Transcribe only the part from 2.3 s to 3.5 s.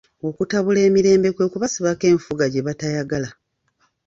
gye batayagala.